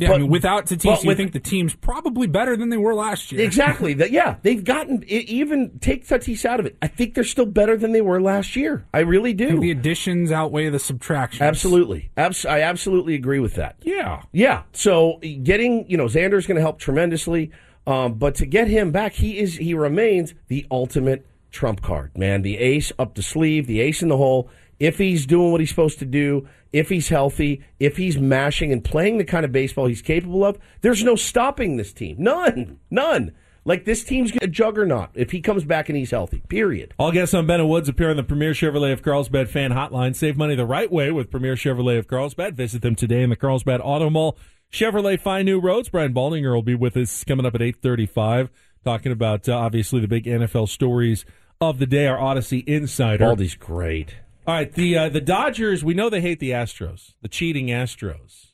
[0.02, 2.78] Yeah, But- I mean, without Tatis, but you think the team's probably better than they
[2.78, 3.42] were last year.
[3.42, 3.94] Exactly.
[3.94, 6.76] That yeah, they've gotten even take Tatis out of it.
[6.82, 8.84] I think they're still better than they were last year.
[8.94, 9.60] I really do.
[9.60, 11.42] the additions outweigh the subtractions.
[11.42, 12.10] Absolutely.
[12.18, 13.76] Abs- I absolutely agree with that.
[13.84, 14.24] Yeah.
[14.32, 14.64] Yeah.
[14.74, 17.52] So getting you know Xander's going to help tremendously,
[17.86, 22.42] um, but to get him back, he is he remains the ultimate trump card, man.
[22.42, 24.50] The ace up the sleeve, the ace in the hole.
[24.82, 28.84] If he's doing what he's supposed to do, if he's healthy, if he's mashing and
[28.84, 32.16] playing the kind of baseball he's capable of, there's no stopping this team.
[32.18, 32.80] None.
[32.90, 33.32] None.
[33.64, 36.42] Like this team's a juggernaut if he comes back and he's healthy.
[36.48, 36.96] Period.
[36.98, 40.16] All guests on Ben and Woods appear on the Premier Chevrolet of Carlsbad fan hotline.
[40.16, 42.58] Save money the right way with Premier Chevrolet of Carlsbad.
[42.58, 44.36] Visit them today in the Carlsbad Auto Mall.
[44.74, 45.90] Chevrolet find new roads.
[45.90, 48.50] Brian Baldinger will be with us coming up at 835,
[48.84, 51.24] talking about uh, obviously the big NFL stories
[51.60, 52.08] of the day.
[52.08, 53.26] Our Audacy Insider.
[53.26, 54.16] Baldy's great.
[54.48, 55.84] All right, the uh, the Dodgers.
[55.84, 58.48] We know they hate the Astros, the cheating Astros,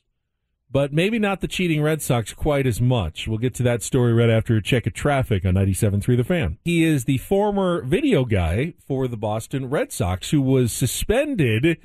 [0.70, 3.26] but maybe not the cheating Red Sox quite as much.
[3.26, 6.58] We'll get to that story right after a check of traffic on 97.3 The Fan.
[6.62, 11.78] He is the former video guy for the Boston Red Sox, who was suspended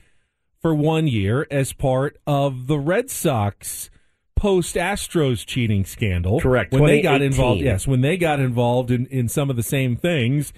[0.61, 3.89] for one year as part of the Red Sox
[4.35, 6.41] post Astros cheating scandal.
[6.41, 6.73] Correct.
[6.73, 9.95] When they got involved, yes, when they got involved in, in some of the same
[9.95, 10.51] things.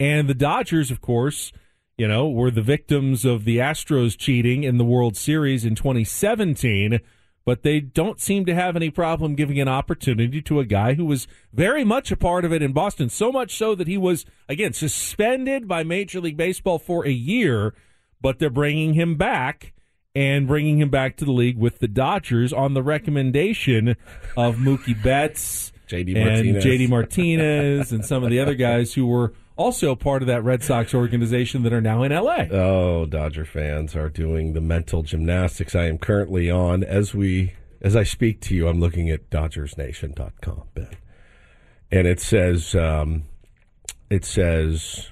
[0.00, 1.52] And the Dodgers, of course,
[1.98, 7.00] you know, were the victims of the Astros cheating in the World Series in 2017,
[7.44, 11.04] but they don't seem to have any problem giving an opportunity to a guy who
[11.04, 14.24] was very much a part of it in Boston, so much so that he was,
[14.48, 17.74] again, suspended by Major League Baseball for a year,
[18.20, 19.72] but they're bringing him back
[20.14, 23.96] and bringing him back to the league with the Dodgers on the recommendation
[24.36, 25.72] of Mookie Betts.
[25.88, 26.64] JD and Martinez.
[26.64, 30.62] JD Martinez and some of the other guys who were also part of that Red
[30.62, 32.44] Sox organization that are now in LA.
[32.50, 37.52] Oh, Dodger fans are doing the mental gymnastics I am currently on as we
[37.82, 38.68] as I speak to you.
[38.68, 40.96] I'm looking at DodgersNation.com, Ben,
[41.90, 43.24] and it says um,
[44.08, 45.08] it says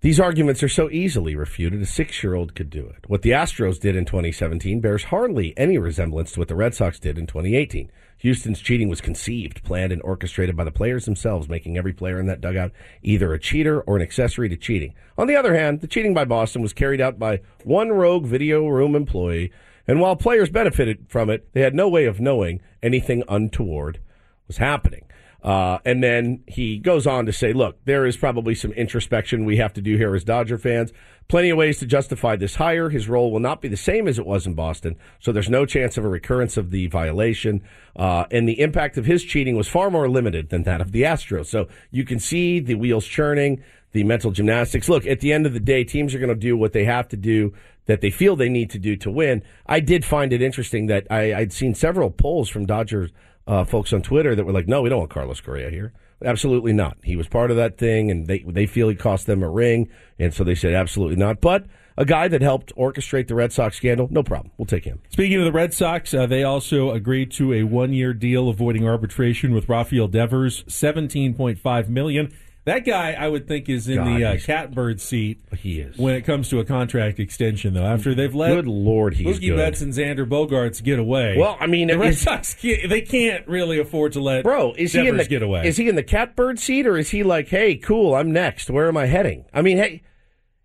[0.00, 3.08] These arguments are so easily refuted, a six year old could do it.
[3.08, 6.98] What the Astros did in 2017 bears hardly any resemblance to what the Red Sox
[6.98, 7.90] did in 2018.
[8.18, 12.26] Houston's cheating was conceived, planned, and orchestrated by the players themselves, making every player in
[12.26, 14.94] that dugout either a cheater or an accessory to cheating.
[15.18, 18.66] On the other hand, the cheating by Boston was carried out by one rogue video
[18.66, 19.52] room employee,
[19.86, 24.00] and while players benefited from it, they had no way of knowing anything untoward
[24.46, 25.04] was happening.
[25.44, 29.58] Uh, and then he goes on to say, look, there is probably some introspection we
[29.58, 30.90] have to do here as Dodger fans.
[31.28, 32.88] Plenty of ways to justify this hire.
[32.88, 35.66] His role will not be the same as it was in Boston, so there's no
[35.66, 37.62] chance of a recurrence of the violation.
[37.94, 41.02] Uh, and the impact of his cheating was far more limited than that of the
[41.02, 41.46] Astros.
[41.46, 44.88] So you can see the wheels churning, the mental gymnastics.
[44.88, 47.08] Look, at the end of the day, teams are going to do what they have
[47.08, 47.52] to do
[47.86, 49.42] that they feel they need to do to win.
[49.66, 53.10] I did find it interesting that I, I'd seen several polls from Dodgers
[53.46, 55.92] uh, folks on Twitter that were like, "No, we don't want Carlos Correa here."
[56.24, 56.96] Absolutely not.
[57.02, 59.88] He was part of that thing, and they they feel he cost them a ring,
[60.18, 61.40] and so they said absolutely not.
[61.40, 61.66] But
[61.96, 64.52] a guy that helped orchestrate the Red Sox scandal, no problem.
[64.56, 65.00] We'll take him.
[65.10, 69.54] Speaking of the Red Sox, uh, they also agreed to a one-year deal avoiding arbitration
[69.54, 72.32] with Rafael Devers, seventeen point five million.
[72.64, 75.42] That guy, I would think, is in God, the uh, catbird seat.
[75.58, 75.98] He is.
[75.98, 77.84] when it comes to a contract extension, though.
[77.84, 79.56] After they've let Good Lord, he's Mookie good.
[79.56, 81.36] Betts and Xander Bogaerts get away.
[81.38, 84.92] Well, I mean, the Red Sox can't, they can't really afford to let Bro, is
[84.94, 85.66] he in the get away.
[85.66, 88.70] Is he in the catbird seat or is he like, hey, cool, I'm next.
[88.70, 89.44] Where am I heading?
[89.52, 90.02] I mean, hey,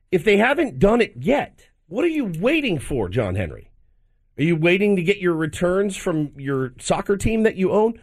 [0.09, 3.71] if they haven't done it yet, what are you waiting for, John Henry?
[4.37, 7.99] Are you waiting to get your returns from your soccer team that you own?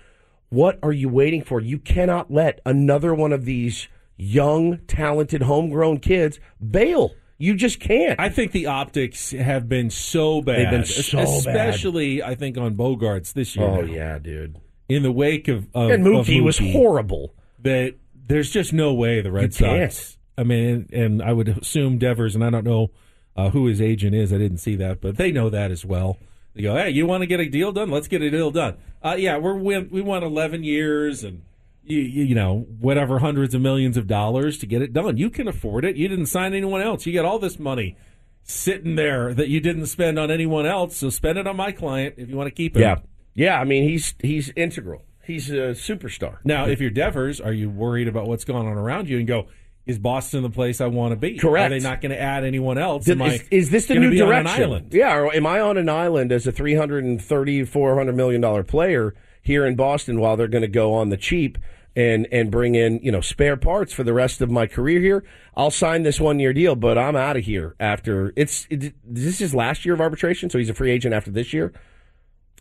[0.48, 1.60] What are you waiting for?
[1.60, 6.38] You cannot let another one of these young, talented, homegrown kids
[6.70, 7.12] bail.
[7.38, 8.18] You just can't.
[8.18, 10.58] I think the optics have been so bad.
[10.58, 11.28] They've been so bad.
[11.28, 13.66] especially I think on Bogaerts this year.
[13.66, 13.92] oh now.
[13.92, 14.58] yeah, dude.
[14.88, 17.34] in the wake of, of And of Mookie was horrible.
[17.60, 19.92] That there's just no way the Red You can't.
[19.92, 20.18] Sox.
[20.38, 22.90] I mean, and I would assume Devers, and I don't know
[23.36, 24.32] uh, who his agent is.
[24.32, 26.18] I didn't see that, but they know that as well.
[26.56, 27.90] They go, "Hey, you want to get a deal done?
[27.90, 31.42] Let's get a deal done." Uh, yeah, we're we, we want 11 years and
[31.84, 35.18] you, you you know whatever hundreds of millions of dollars to get it done.
[35.18, 35.96] You can afford it.
[35.96, 37.06] You didn't sign anyone else.
[37.06, 37.96] You got all this money
[38.42, 40.96] sitting there that you didn't spend on anyone else.
[40.96, 42.80] So spend it on my client if you want to keep it.
[42.80, 42.96] Yeah,
[43.34, 43.60] yeah.
[43.60, 45.02] I mean, he's he's integral.
[45.24, 46.38] He's a superstar.
[46.44, 49.48] Now, if you're Devers, are you worried about what's going on around you and go,
[49.86, 51.38] is Boston the place I want to be?
[51.38, 51.66] Correct.
[51.66, 53.08] Are they not going to add anyone else?
[53.08, 54.62] Am is, I is this the new be on an direction?
[54.64, 54.92] island?
[54.92, 59.64] Yeah, or am I on an island as a 330 400 million dollar player here
[59.64, 61.56] in Boston while they're going to go on the cheap
[61.94, 65.24] and and bring in, you know, spare parts for the rest of my career here?
[65.56, 69.40] I'll sign this one year deal, but I'm out of here after it's it, this
[69.40, 71.72] is last year of arbitration, so he's a free agent after this year.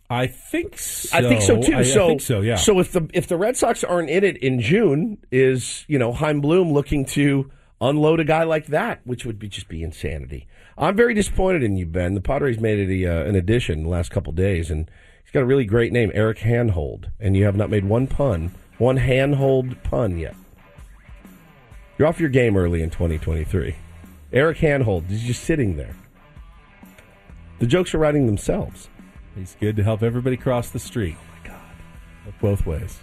[0.08, 1.16] I think so.
[1.16, 1.74] I think so too.
[1.74, 2.56] I, I so, think so, yeah.
[2.56, 6.12] So if the if the Red Sox aren't in it in June, is you know
[6.12, 7.50] Chaim Bloom looking to
[7.80, 10.46] unload a guy like that, which would be just be insanity.
[10.78, 12.14] I'm very disappointed in you, Ben.
[12.14, 14.90] The Padres made it a, uh, an addition the last couple days, and
[15.24, 18.54] he's got a really great name, Eric Hanhold, and you have not made one pun,
[18.78, 20.36] one handhold pun yet.
[21.98, 23.74] You're off your game early in 2023.
[24.32, 25.96] Eric Hanhold is just sitting there.
[27.58, 28.90] The jokes are writing themselves.
[29.36, 31.16] He's good to help everybody cross the street.
[31.18, 31.60] Oh, my God.
[32.24, 32.98] Look both ways.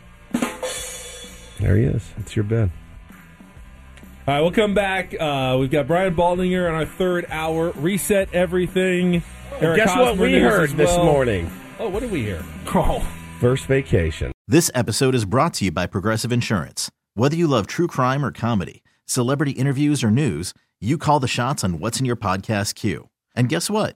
[1.60, 2.12] There he is.
[2.18, 2.72] It's your Ben.
[4.28, 5.14] All right, we'll come back.
[5.20, 7.72] Uh, we've got Brian Baldinger on our third hour.
[7.72, 9.22] Reset everything.
[9.60, 11.52] Eric Guess what we heard as this morning?
[11.78, 12.44] Oh, what did we hear?
[12.74, 13.06] Oh,
[13.40, 14.32] First vacation.
[14.48, 16.90] This episode is brought to you by Progressive Insurance.
[17.14, 21.64] Whether you love true crime or comedy, celebrity interviews or news, you call the shots
[21.64, 23.10] on what's in your podcast queue.
[23.36, 23.96] And guess what?